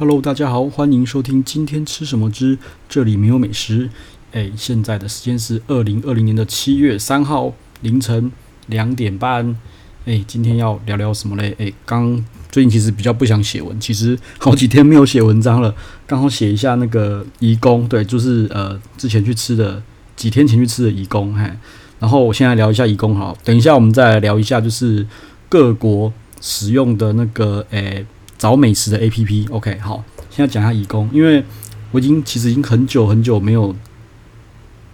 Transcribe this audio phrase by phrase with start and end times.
[0.00, 2.56] Hello，大家好，欢迎收听今天吃什么之
[2.88, 3.90] 这里没有美食。
[4.30, 8.30] 哎，现在的时间是二零二零年的七月三号凌晨
[8.68, 9.56] 两点半。
[10.04, 11.52] 哎，今天要聊聊什么嘞？
[11.58, 15.74] 哎，刚最近其实比较不想写文，其实好几天没有写文章了，
[16.06, 19.82] 刚好写一下那个移工，对，就是呃之前去吃的
[20.14, 21.50] 几天前去吃的移工，嘿，
[21.98, 25.04] 然后我现在聊一下移工，好，等一下我们再来聊一下就是
[25.48, 28.06] 各国使用的那个哎。
[28.38, 31.44] 找美食的 APP，OK，好，现在讲一下义工，因为
[31.90, 33.74] 我已经其实已经很久很久没有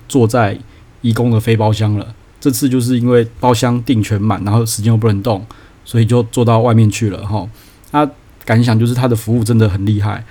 [0.08, 0.58] 坐在
[1.02, 2.14] 义工的非包厢了。
[2.40, 5.46] 这次就是因为包厢订全满，然后时间又不能动，
[5.84, 7.48] 所以就坐到外面去了哈。
[7.90, 8.10] 他
[8.44, 10.24] 感想就是他的服务真的很厉害。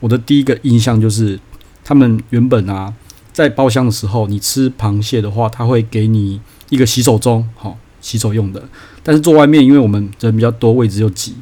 [0.00, 1.38] 我的第一个印象就是，
[1.82, 2.92] 他们原本啊
[3.32, 8.62] 在包厢的时候，你吃螃蟹的话，他会给你一个洗手钟，好，洗手用的。
[9.02, 11.34] 但是坐外面，因为我们人比较多，位置又挤。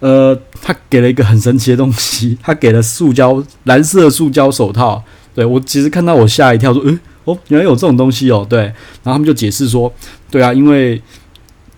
[0.00, 5.02] 呃，他给了一个很神奇的东西，他给了塑胶蓝色塑胶手套。
[5.34, 9.92] 对，我其实看到我吓一跳，说：“诶、欸，哦，原来有这种东西哦。”对，然后他们就解释说
[10.28, 11.00] ：“对啊，因为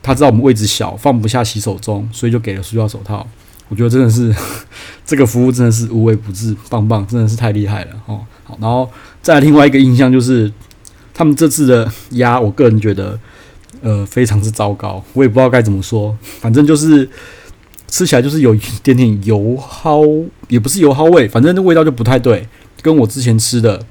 [0.02, 3.26] 他知道我们位置小，放不下洗手钟，所以就给了塑胶手套。”
[3.68, 4.34] 我觉得真的是
[5.04, 8.20] 这个服务真的是无微不至，棒棒，真的是太厉害了哦。
[8.44, 8.88] 好，然后
[9.20, 10.50] 再来另外一个印象就是，
[11.12, 13.18] 他们这次的压，我个人觉得
[13.82, 17.08] 呃非常之糟糕，我也不知道该怎么说，反正就是。
[17.92, 22.48] 吃起来就是有一点点油蒿，也不是油蒿味，反正那味道就不太对，
[22.80, 23.84] 跟我之前吃的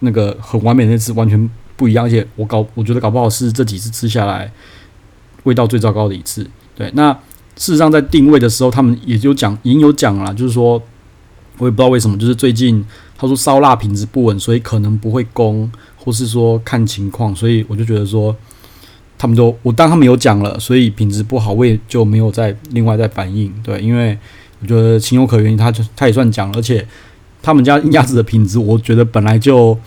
[0.00, 2.04] 那个很完美的那次完全不一样。
[2.04, 4.52] 而且我搞，我觉得搞不好是这几次吃下来
[5.44, 6.46] 味道最糟糕的一次。
[6.76, 7.14] 对，那
[7.56, 10.72] 事实上在定位的时候，他们也就讲，已经有讲了，就是说
[11.56, 12.84] 我也不知道为什么，就是最近
[13.16, 18.36] 他说烧腊品质不稳，所以可能不会供，或是说看情况，所以我就觉得说。
[19.16, 23.52] 他们都我当他们有讲了，所以品质不好，我也就没有再另外再反应。
[23.62, 24.18] 对，因为
[24.60, 26.86] 我觉得情有可原，他就他也算讲了，而且
[27.42, 29.78] 他们家鸭子的品质，我觉得本来就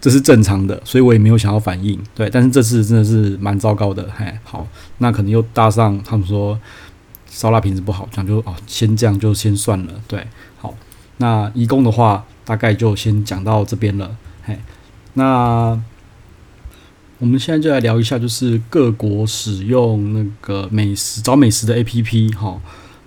[0.00, 1.98] 这是正常的，所以我也没有想要反应。
[2.14, 4.08] 对，但是这次真的是蛮糟糕的。
[4.16, 4.66] 嘿，好，
[4.98, 6.58] 那可能又搭上他们说
[7.28, 9.92] 烧腊品质不好，讲就哦，先这样就先算了。
[10.06, 10.26] 对，
[10.58, 10.74] 好，
[11.18, 14.16] 那移工的话大概就先讲到这边了。
[14.44, 14.58] 嘿，
[15.14, 15.78] 那。
[17.20, 22.58] 我们现在就来聊一下，就是各国使用那个美食找美食的 APP 哈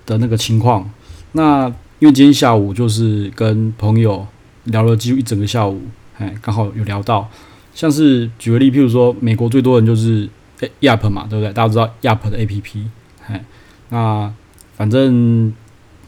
[0.06, 0.88] 的那个情况。
[1.32, 4.28] 那因为今天下午就是跟朋友
[4.66, 5.82] 聊了几乎一整个下午，
[6.20, 7.28] 哎，刚好有聊到，
[7.74, 10.30] 像是举个例，譬如说美国最多人就是
[10.80, 11.52] Yelp 嘛，对不对？
[11.52, 12.84] 大家知道 Yelp 的 APP，
[13.28, 13.44] 哎，
[13.90, 14.32] 那
[14.78, 15.52] 反正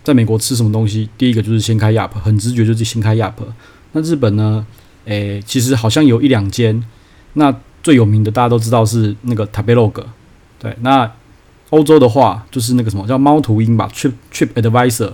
[0.03, 3.33] 在美国吃什么东西，第一个就是先开 Yelp，很直觉就是先开 Yelp。
[3.93, 4.67] 那日本呢？
[5.05, 6.83] 诶，其实好像有一两间，
[7.33, 7.51] 那。
[7.85, 10.03] 最有名的大家都知道是那个 Tabelog，
[10.57, 10.75] 对。
[10.81, 11.11] 那
[11.69, 15.11] 欧洲的话就是那个什么叫猫头鹰吧，Trip Trip Advisor。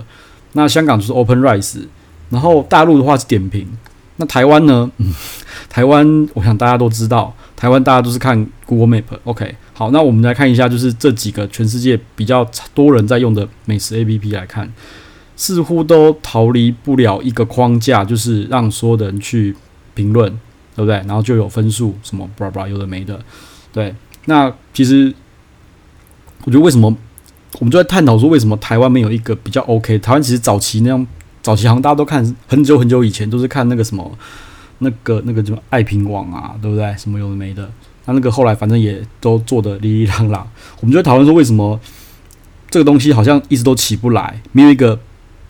[0.54, 1.82] 那香港就是 Open Rise，
[2.30, 3.68] 然后大陆的话是点评。
[4.16, 4.90] 那台湾呢？
[5.00, 5.14] 嗯，
[5.68, 9.04] 台湾我想大家都知道，台湾大家都是看 Google Map。
[9.26, 14.72] OK，好，那我们来看一下，就是这几个全世界比较多人在用的美食 APP 来看，
[15.36, 19.54] 似乎都逃离不了一个框架，就是让所有的人去
[19.94, 20.40] 评论。
[20.86, 21.08] 对不对？
[21.08, 23.20] 然后就有分数，什么巴拉巴拉，有的没的。
[23.72, 23.94] 对，
[24.26, 25.14] 那其实
[26.44, 26.96] 我觉得为什么
[27.60, 30.00] 我们就在探讨说，为什么台湾没有一个比较 OK？
[30.00, 31.08] 台湾其实早期那样，
[31.42, 34.18] 早期好像大家都看很久很久以前都是看那个什么
[34.80, 36.96] 那个那个什么爱拼网啊，对不对？
[36.98, 37.70] 什么有的没的。
[38.06, 40.44] 那那个后来反正也都做的哩哩啷啷。
[40.80, 41.80] 我们就在讨论说，为什么
[42.70, 45.00] 这个东西好像一直都起不来，没有一个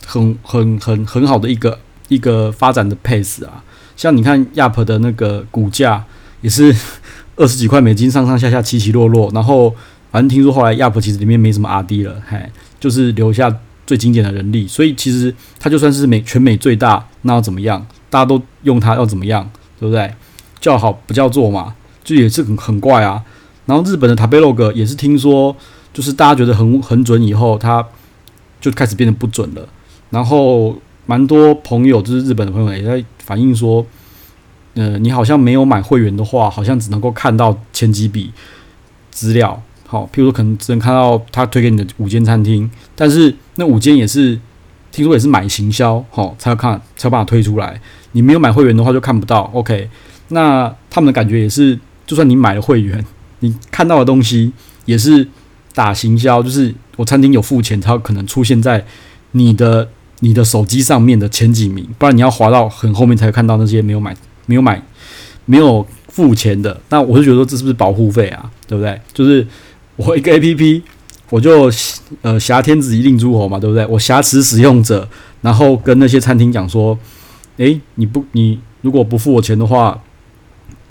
[0.06, 3.64] 很很很很好的一个一个发展的 pace 啊。
[4.02, 6.04] 像你看亚普的那个股价
[6.42, 6.76] 也是
[7.38, 9.30] 二十几块美金，上上下下起起落落。
[9.32, 9.70] 然后
[10.12, 14.68] 反正听说后来亚普其实里面没什么 RD 了，嘿，就是留下最精简的人力。
[14.68, 17.86] 所以其实它就算是美全美最大，那要怎么样？
[18.10, 19.48] 大家都用它要怎么样？
[19.80, 20.12] 对不对？
[20.60, 23.24] 叫好不叫座嘛，就也是很很怪啊。
[23.68, 25.56] 然后日本的 Tabelog 也是听说，
[25.94, 27.86] 就是大家觉得很很准以后，它
[28.60, 29.70] 就开始变得不准了。
[30.10, 30.76] 然后
[31.12, 33.04] 蛮多朋友就是日本的朋友也在。
[33.18, 33.86] 反映说，
[34.76, 38.32] 呃，你好像没有买会员的话，好像只能够看到前几笔
[39.10, 39.62] 资料。
[39.86, 44.38] 好，譬如说可能只能看到他推给你的五间餐厅，但是那五间也是
[44.92, 47.80] 听说也是买行销，好才要看才有办法推出来。
[48.14, 49.50] 你没有买会员的话就看不到。
[49.54, 49.90] OK，
[50.30, 53.06] 那他们的感觉也是，就算你买了会员，
[53.40, 54.52] 你看到的东西
[54.86, 55.28] 也是
[55.74, 58.86] 打行销，就是我餐厅有付钱，才有可能出现在
[59.32, 59.88] 你的。
[60.22, 64.16] 你的手机上面的前几名，不然你要滑到很后面才会看到那些没有买、
[64.46, 64.82] 没有买、
[65.46, 66.80] 没有付钱的。
[66.90, 68.50] 那我就觉得说，这是不是保护费啊？
[68.68, 69.00] 对不对？
[69.14, 69.46] 就是
[69.96, 70.82] 我一个 APP，
[71.30, 71.72] 我就
[72.22, 73.86] 呃挟天子以令诸侯嘛，对不对？
[73.88, 75.08] 我挟持使用者，
[75.42, 76.98] 然后跟那些餐厅讲说，
[77.58, 80.02] 诶，你不你如果不付我钱的话，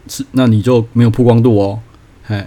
[0.09, 1.79] 是那你就没有曝光度哦，
[2.25, 2.45] 嘿，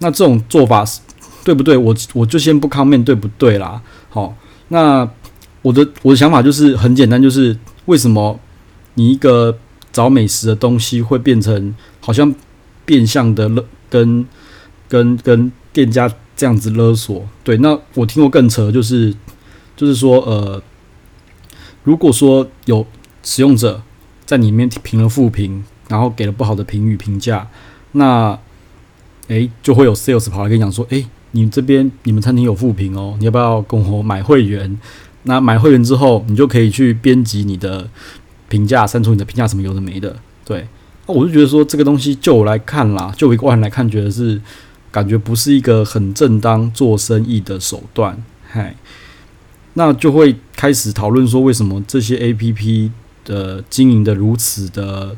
[0.00, 1.00] 那这种做法是
[1.44, 1.76] 对不对？
[1.76, 3.80] 我我就先不看面对不对啦，
[4.10, 4.36] 好，
[4.68, 5.08] 那
[5.66, 8.38] 我的我的想法就是很简单，就是为什么
[8.94, 9.58] 你一个
[9.92, 12.32] 找美食的东西会变成好像
[12.84, 14.24] 变相的勒跟
[14.88, 17.26] 跟跟店家这样子勒索？
[17.42, 19.12] 对，那我听过更扯，就是
[19.76, 20.62] 就是说呃。
[21.82, 22.84] 如果说有
[23.22, 23.80] 使用者
[24.24, 27.48] 在里面评了负评，然后给了不好的评语评价，
[27.92, 28.36] 那
[29.28, 34.76] 诶就会有 sales 跑来跟你讲说，诶，你这边你们餐厅有负评哦，你要不要跟我买会员？
[35.26, 37.88] 那买会员之后，你就可以去编辑你的
[38.48, 40.16] 评价，删除你的评价，什么有的没的。
[40.44, 40.66] 对，
[41.06, 44.40] 那我就觉得说这个东西，就我来看啦，就我一个人来看，觉得是
[44.90, 48.74] 感觉不是一个很正当做生意的手段，嗨。
[49.74, 52.90] 那就会开始讨论说，为什么这些 APP
[53.24, 55.14] 的经营的如此的，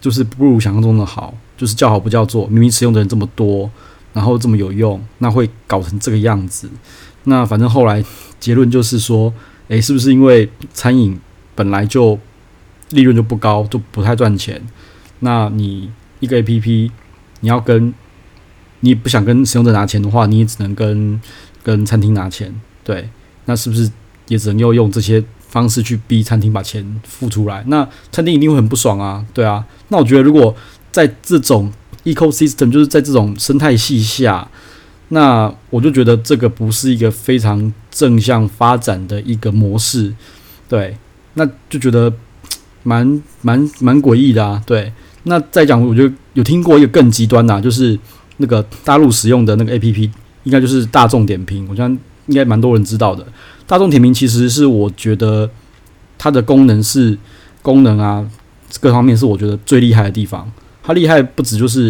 [0.00, 2.46] 就是不如想象中的好，就是叫好不叫座。
[2.46, 3.68] 明明使用的人这么多，
[4.12, 6.68] 然后这么有用，那会搞成这个样子。
[7.24, 8.04] 那反正后来
[8.38, 9.32] 结论就是说，
[9.68, 11.18] 诶，是不是因为餐饮
[11.54, 12.18] 本来就
[12.90, 14.60] 利润就不高，就不太赚钱？
[15.20, 15.90] 那你
[16.20, 16.90] 一个 APP，
[17.40, 17.92] 你要跟
[18.80, 21.20] 你不想跟使用者拿钱的话，你也只能跟
[21.62, 23.08] 跟餐厅拿钱，对。
[23.46, 23.90] 那是不是
[24.28, 27.64] 也只能又用这些方式去逼餐厅把钱付出来？
[27.66, 29.66] 那餐厅一定会很不爽啊，对啊。
[29.88, 30.54] 那我觉得，如果
[30.92, 31.70] 在这种
[32.04, 34.48] ecosystem，就是在这种生态系下，
[35.10, 40.12] 那我就觉得这个不是一个非常正向发展的一个模式，
[40.68, 40.96] 对。
[41.34, 42.12] 那就觉得
[42.82, 44.92] 蛮蛮蛮诡异的啊，对。
[45.24, 47.98] 那再讲，我觉得有听过一个更极端的啊，就是
[48.38, 50.10] 那个大陆使用的那个 APP，
[50.44, 51.96] 应该就是大众点评，我想。
[52.26, 53.26] 应该蛮多人知道的。
[53.66, 55.50] 大众点评其实是我觉得
[56.16, 57.18] 它的功能是
[57.60, 58.24] 功能啊，
[58.78, 60.48] 各方面是我觉得最厉害的地方。
[60.80, 61.88] 它厉害不止就是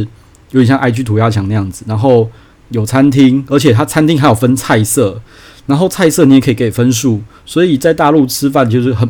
[0.53, 2.31] 有点像 IG 涂鸦墙那样子，然后
[2.71, 5.21] 有餐厅，而且它餐厅还有分菜色，
[5.67, 7.23] 然后菜色你也可以给分数。
[7.45, 9.09] 所以在大陆吃饭就是很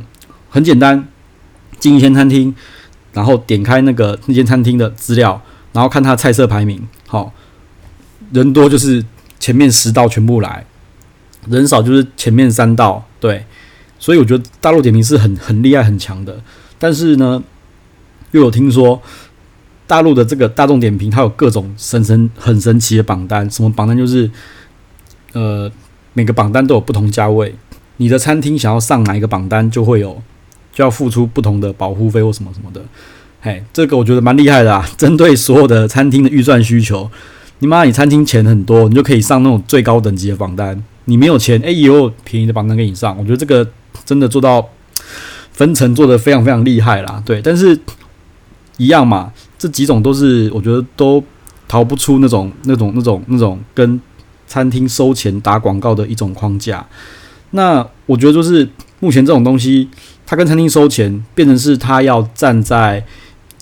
[0.48, 1.06] 很简单，
[1.78, 2.54] 进一间餐厅，
[3.12, 5.40] 然后点开那个那间餐厅的资料，
[5.72, 6.86] 然后看它菜色排名。
[7.06, 7.32] 好，
[8.32, 9.04] 人多就是
[9.38, 10.66] 前面十道全部来。
[11.48, 13.46] 人少就是前面三道，对，
[13.98, 16.38] 所以我觉得大陆点评是很很厉害很强的。
[16.78, 17.42] 但是呢，
[18.32, 19.00] 又有听说
[19.90, 23.50] 大陆的这个大众点评，它有各种神神很神奇的榜单。
[23.50, 23.98] 什么榜单？
[23.98, 24.30] 就是
[25.32, 25.68] 呃，
[26.12, 27.52] 每个榜单都有不同价位。
[27.96, 30.22] 你的餐厅想要上哪一个榜单，就会有
[30.72, 32.80] 就要付出不同的保护费或什么什么的。
[33.40, 34.88] 嘿，这个我觉得蛮厉害的啊！
[34.96, 37.10] 针对所有的餐厅的预算需求，
[37.58, 40.80] 你妈，你餐厅钱很多，你就可以上那种最高等级的榜单。
[41.06, 43.18] 你没有钱，诶，也有便宜的榜单给你上。
[43.18, 43.68] 我觉得这个
[44.04, 44.68] 真的做到
[45.50, 47.42] 分层做得非常非常厉害啦，对。
[47.42, 47.76] 但是
[48.76, 51.22] 一样嘛，这几种都是我觉得都
[51.68, 54.00] 逃不出那种那种那种那种跟
[54.46, 56.84] 餐厅收钱打广告的一种框架。
[57.50, 58.66] 那我觉得就是
[59.00, 59.86] 目前这种东西，
[60.24, 63.04] 它跟餐厅收钱，变成是他要站在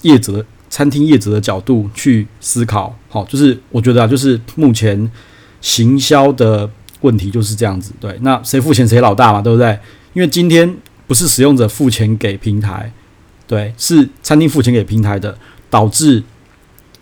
[0.02, 2.96] 业者餐厅业者的角度去思考。
[3.08, 5.10] 好，就是我觉得啊，就是目前
[5.60, 6.70] 行销的。
[7.00, 9.78] 问题就是这样子，对，那谁付钱谁老大嘛，对不对？
[10.14, 12.92] 因为今天不是使用者付钱给平台，
[13.46, 15.38] 对，是餐厅付钱给平台的，
[15.70, 16.22] 导致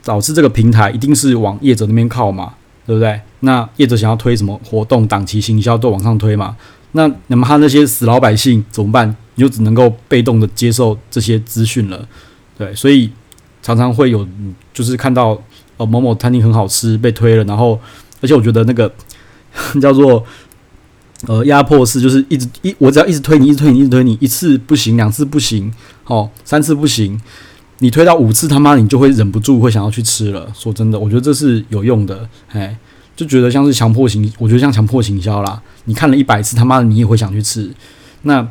[0.05, 2.55] 导致这个平台一定是往业者那边靠嘛，
[2.87, 3.21] 对不对？
[3.41, 6.57] 那业者想要推什么活动、档期行销都往上推嘛，
[6.93, 9.15] 那那么他那些死老百姓怎么办？
[9.35, 12.09] 你就只能够被动的接受这些资讯了，
[12.57, 13.11] 对，所以
[13.63, 14.27] 常常会有
[14.73, 15.41] 就是看到
[15.77, 17.79] 哦某某餐厅很好吃被推了，然后
[18.21, 18.93] 而且我觉得那个。
[19.81, 20.23] 叫做
[21.27, 25.73] 呃压迫式，就是一直一我只要一直推你，一直推你，一直推你，一次不行，两次不行，
[26.05, 27.19] 哦，三次不行，
[27.79, 30.51] 你推到五次，他妈你就会忍不住会想要去吃了。
[30.55, 32.77] 说真的，我觉得这是有用的，哎，
[33.15, 35.61] 就觉得像是强迫行，我觉得像强迫行销啦。
[35.85, 37.71] 你看了一百次，他妈的你也会想去吃。
[38.23, 38.47] 那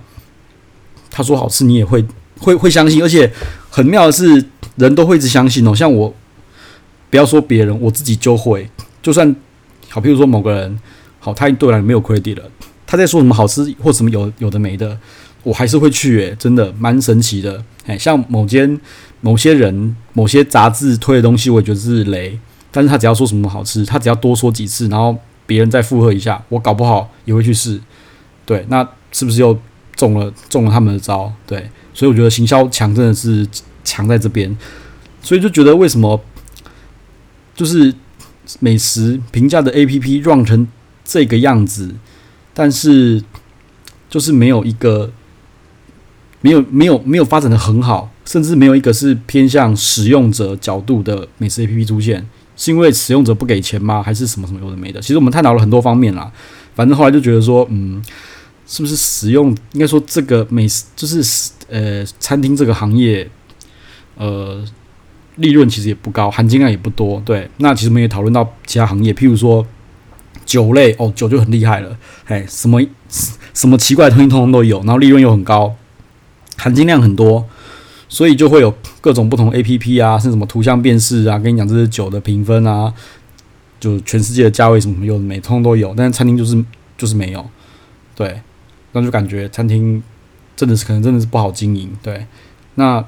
[1.09, 2.05] 他说好吃，你也会
[2.39, 3.31] 会会相信，而且
[3.69, 5.75] 很妙的是，人都会一直相信哦。
[5.75, 6.13] 像我，
[7.09, 8.69] 不要说别人，我自己就会，
[9.01, 9.35] 就算
[9.89, 10.79] 好，譬如说某个人。
[11.17, 12.43] 好，他对我来没有 credit 了。
[12.85, 14.95] 他在说什么好吃或什么有有的没的，
[15.45, 17.63] 我还是会去诶、真的蛮神奇的。
[17.85, 18.77] 诶，像某间
[19.21, 22.37] 某些人某些杂志推的东西，我也觉得是雷。
[22.69, 27.79] 但是他只要说什么好吃，他只要多说几次，然后别人再附和一下，我搞不好也会去试。
[28.45, 29.57] 对，那是不是又
[29.95, 31.31] 中了中了他们的招？
[31.47, 33.47] 对，所以我觉得行销强真的是
[33.85, 34.53] 强在这边。
[35.21, 36.19] 所以就觉得为什么
[37.55, 37.93] 就是
[38.59, 40.67] 美食评价的 APP run 成。
[41.07, 41.93] 这个样子，
[42.51, 43.23] 但是
[44.09, 45.11] 就是没有一个
[46.45, 52.23] 没有没有没有发展的很好，甚至没有一个是偏向使用者角度的美食 APP 出现，
[52.55, 54.03] 是因为使用者不给钱吗？
[54.03, 55.01] 还是什么什么有的没的？
[55.01, 56.31] 其实我们探讨了很多方面啦，
[56.75, 57.99] 反正后来就觉得说，嗯，
[58.67, 63.27] 是不是使用应该说这个美食就是呃餐厅这个行业，
[64.15, 64.63] 呃
[65.37, 67.19] 利润其实也不高，含金量也不多。
[67.25, 69.65] 对，那其实我们也讨论到其他行业，譬如说
[70.45, 72.79] 酒类哦，酒就很厉害了，哎，什么
[73.55, 75.75] 什么奇怪的东西通通都有，然后利润又很高。
[76.57, 77.45] 含金量很多，
[78.07, 82.93] 所以就会有各种不同 APP 啊，是什么图像辨识啊，跟你讲这是酒的评分啊，
[83.79, 85.93] 就全世界的价位什么什么有的没，通通都有。
[85.95, 86.63] 但是餐厅就是
[86.97, 87.45] 就是没有，
[88.15, 88.41] 对，
[88.93, 90.01] 那就感觉餐厅
[90.55, 91.91] 真的是可能真的是不好经营。
[92.01, 92.25] 对，
[92.75, 93.03] 那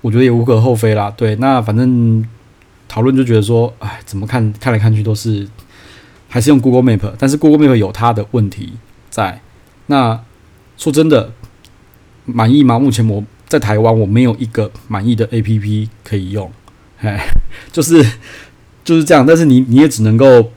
[0.00, 1.12] 我觉得也无可厚非啦。
[1.16, 2.24] 对，那反正
[2.88, 5.46] 讨论就觉得说，哎，怎么看看来看去都是
[6.28, 8.72] 还是用 Google Map，但是 Google Map 有它的问题
[9.10, 9.40] 在。
[9.86, 10.20] 那
[10.76, 11.32] 说真的。
[12.28, 12.78] 满意吗？
[12.78, 16.50] 目前我在台湾，我没有一个满意的 APP 可以用，
[17.00, 17.18] 哎，
[17.72, 18.04] 就是
[18.84, 19.24] 就是这样。
[19.26, 20.52] 但是你你也只能够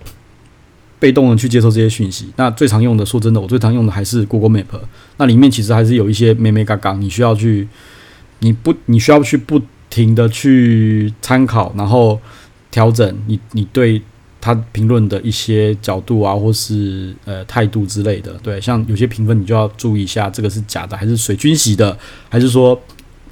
[0.99, 2.31] 被动的去接受这些讯息。
[2.35, 4.79] 那最常用的，说真的，我最常用的还是 Google Map。
[5.17, 7.67] 那里面其实还是有一些眉眉角角，你需要去，
[8.39, 12.19] 你不你需要去不停的去参考，然后
[12.69, 14.01] 调整你你对。
[14.41, 21.95] 他评论的一些角度啊，或是呃态度之类的，对，像有些评分你就要注意一下，这个是假的还是水军洗的，
[22.27, 22.77] 还是说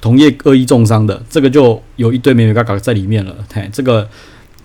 [0.00, 3.34] 同业恶意中伤的，这个就有一堆美美嘎嘎在里面了。
[3.52, 4.08] 嘿，这个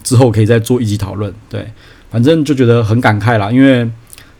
[0.03, 1.33] 之后可以再做一集讨论。
[1.49, 1.67] 对，
[2.11, 3.89] 反正就觉得很感慨啦，因为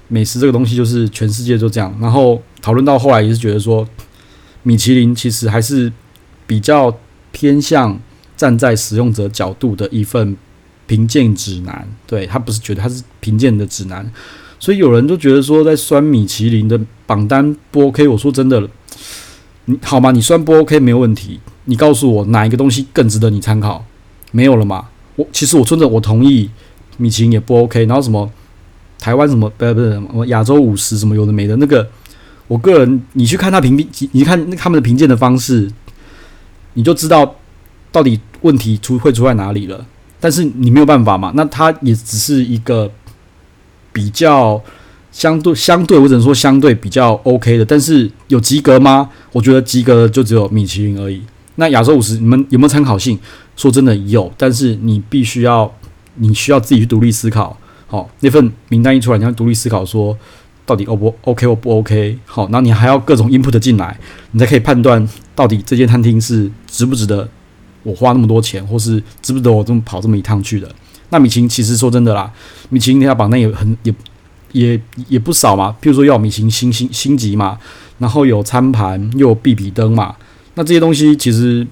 [0.08, 1.92] 美食这个东西就是全世界都这样。
[2.00, 3.88] 然后讨论到后来也是觉得说，
[4.62, 5.92] 米其林其实还是
[6.46, 6.96] 比较
[7.32, 8.00] 偏向
[8.38, 10.38] 站在使用者角度的一份。
[10.88, 14.06] 评鉴指南，对，他不是觉得他是评鉴的指南，
[14.60, 18.08] 所以有人就觉得说在酸米其林的榜单不 OK。
[18.08, 18.70] 我说真的，
[19.65, 20.12] 你好吗？
[20.12, 23.84] 你酸不 OK 没有问题，你告诉我哪一个东西更值得你参考？
[24.32, 24.89] 没有了嘛？
[25.15, 26.50] 我其实我真的我同意
[26.98, 28.30] 米其林也不 OK，然后什么
[29.00, 31.89] 台湾什么不不是什么亚洲五十什么有的没的那个，
[32.48, 33.77] 我个人你去看他评
[34.12, 35.72] 你看他们的评鉴的方式，
[36.74, 37.36] 你就知道
[37.92, 39.86] 到底问题出会出在哪里了。
[40.25, 41.32] 但是你没有办法嘛？
[41.36, 42.91] 那它也只是一个
[43.94, 44.60] 比较
[45.12, 47.63] 相对相对，我只能说相对比较 OK 的。
[47.63, 49.08] 但是有及格吗？
[49.32, 51.22] 我觉得及格的就只有米其林而已。
[51.58, 53.20] 那亚洲五十，你们有没有参考性？
[53.55, 55.72] 说真的有，但是你必须要，
[56.15, 57.55] 你需要自己去独立思考。
[57.86, 60.17] 好，那份名单一出来，你要独立思考说
[60.65, 62.17] 到底 O 不 OK 或不 OK。
[62.25, 63.96] 好，然后你还要各种 input 进来，
[64.32, 67.29] 你才可以判断到底这间餐厅是值不值得。
[67.86, 70.68] 我花那么多钱，或是值不值得我这么跑这么一趟去的？
[71.12, 72.34] 那米其林其实说真的啦，
[72.70, 73.94] 米其林那条榜单也很也
[74.54, 75.70] 也也不少嘛。
[75.80, 77.60] 譬如说要米其林星星星级嘛，
[78.00, 80.15] 然后有餐盘又有壁比灯嘛。
[80.56, 81.65] 那这些东西其实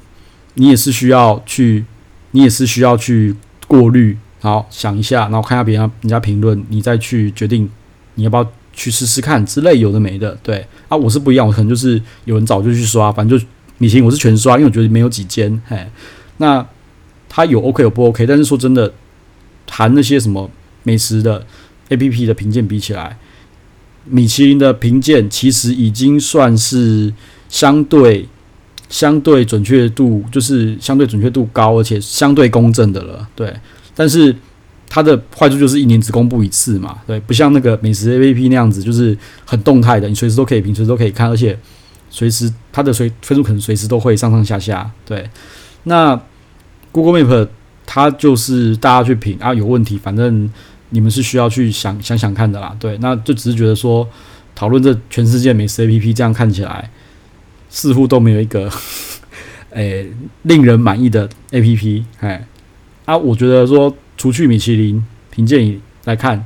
[0.54, 1.84] 你也是需要去，
[2.32, 3.36] 你也是需要去
[3.68, 7.68] 过滤，好想一下，然后看下别人人家评论，你再去决定
[8.14, 10.38] 你要不要去试试看之类有的没的。
[10.44, 13.44] 对啊，我是不一样，我可能就是有人早就去刷，反正就。
[13.84, 15.78] 米其林我是全刷，因为我觉得没有几间，嘿，
[16.38, 16.66] 那
[17.28, 18.94] 它有 OK 有不 OK，但是说真的，
[19.70, 20.50] 含那些什么
[20.84, 21.46] 美食的
[21.90, 23.18] APP 的评鉴比起来，
[24.06, 27.14] 米其林的评鉴其实已经算是
[27.50, 28.26] 相对
[28.88, 33.54] 相对准确度，就是相对准确度高，而且相对公正的了，对。
[33.94, 34.34] 但是
[34.88, 41.60] 它的坏处就是一年只公布一次嘛，对，不像那个美食 APP 那样子，就是很动态的，你随时都可以评，随时都可以看，而且。
[42.16, 44.92] 随时，它的随分数可能随时都会上上下下。
[45.04, 45.28] 对，
[45.86, 46.16] 那
[46.92, 47.48] Google Map
[47.88, 50.48] 它就是大家去评啊，有问题，反正
[50.90, 52.78] 你们是需要去想想想看的啦。
[52.80, 54.08] 对，那就只是觉得说，
[54.54, 56.88] 讨论这全世界美食 APP，这样看起来
[57.72, 58.70] 似乎都没有一个
[59.74, 60.12] 诶、
[60.44, 62.04] 令人满意的 APP。
[62.20, 62.48] 哎，
[63.06, 66.46] 啊，我觉得说，除去米其林评鉴来看，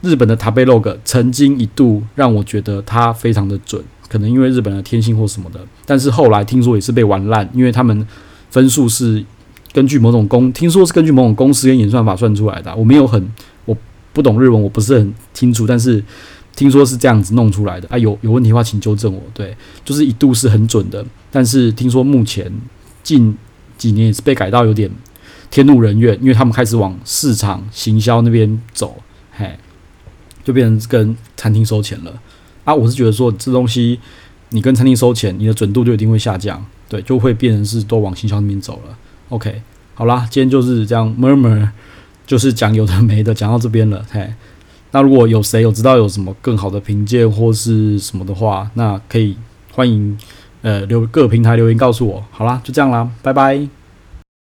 [0.00, 3.84] 日本的 Tabelog 曾经一度让我觉得它非常的准。
[4.10, 8.04] 可能因为日本的天性或什么的，但是后来听说也是被玩烂，因为他们
[8.50, 9.24] 分数是
[9.72, 12.74] 根据某种公，听说是根据某种公式跟演算法算出来的。
[12.74, 13.32] 我没有很，
[13.64, 13.76] 我
[14.12, 16.02] 不懂日文，我不是很清楚，但是
[16.56, 17.96] 听说是这样子弄出来的啊。
[17.96, 19.22] 有有问题的话，请纠正我。
[19.32, 22.52] 对，就是一度是很准的，但是听说目前
[23.04, 23.36] 近
[23.78, 24.90] 几年也是被改到有点
[25.52, 29.00] 天怒人怨，因为他们开始往市场行销那边走，
[29.30, 29.56] 嘿，
[30.42, 32.20] 就变成跟餐厅收钱了。
[32.64, 33.98] 啊，我是觉得说这东西，
[34.50, 38.96] 你跟餐厅收钱，你的准度就一定会下降，对，就会变成是都往行销那边走了。
[39.30, 39.62] OK，
[39.94, 41.68] 好啦，今天就是这样，murmur
[42.26, 44.04] 就是讲有的没的，讲到这边了。
[44.10, 44.32] 嘿，
[44.92, 49.36] 那如果有谁有知道有什么更好的评鉴或是什么的话，那可以
[49.72, 50.16] 欢迎
[50.62, 52.24] 呃留各平台留言告诉我。
[52.30, 53.79] 好啦，就这样啦，拜拜。